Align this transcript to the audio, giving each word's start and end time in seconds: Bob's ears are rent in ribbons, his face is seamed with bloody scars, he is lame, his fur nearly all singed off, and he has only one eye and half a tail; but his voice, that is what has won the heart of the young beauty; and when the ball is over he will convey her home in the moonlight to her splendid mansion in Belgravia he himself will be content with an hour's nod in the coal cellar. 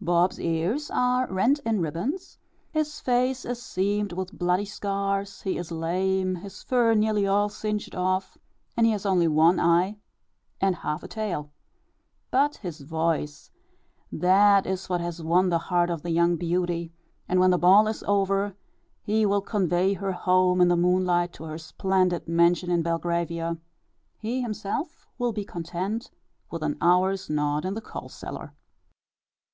Bob's 0.00 0.40
ears 0.40 0.90
are 0.90 1.26
rent 1.30 1.58
in 1.66 1.82
ribbons, 1.82 2.38
his 2.70 2.98
face 2.98 3.44
is 3.44 3.62
seamed 3.62 4.10
with 4.12 4.32
bloody 4.38 4.64
scars, 4.64 5.42
he 5.42 5.58
is 5.58 5.70
lame, 5.70 6.36
his 6.36 6.62
fur 6.62 6.94
nearly 6.94 7.26
all 7.26 7.50
singed 7.50 7.94
off, 7.94 8.38
and 8.74 8.86
he 8.86 8.92
has 8.92 9.04
only 9.04 9.28
one 9.28 9.60
eye 9.60 9.98
and 10.62 10.76
half 10.76 11.02
a 11.02 11.08
tail; 11.08 11.52
but 12.30 12.56
his 12.56 12.80
voice, 12.80 13.50
that 14.10 14.66
is 14.66 14.88
what 14.88 15.02
has 15.02 15.22
won 15.22 15.50
the 15.50 15.58
heart 15.68 15.90
of 15.90 16.00
the 16.00 16.10
young 16.10 16.36
beauty; 16.36 16.90
and 17.28 17.38
when 17.38 17.50
the 17.50 17.58
ball 17.58 17.86
is 17.86 18.02
over 18.04 18.56
he 19.02 19.26
will 19.26 19.42
convey 19.42 19.92
her 19.92 20.12
home 20.12 20.62
in 20.62 20.68
the 20.68 20.74
moonlight 20.74 21.34
to 21.34 21.44
her 21.44 21.58
splendid 21.58 22.26
mansion 22.26 22.70
in 22.70 22.80
Belgravia 22.82 23.58
he 24.16 24.40
himself 24.40 25.06
will 25.18 25.34
be 25.34 25.44
content 25.44 26.10
with 26.50 26.62
an 26.62 26.78
hour's 26.80 27.28
nod 27.28 27.66
in 27.66 27.74
the 27.74 27.82
coal 27.82 28.08
cellar. 28.08 28.54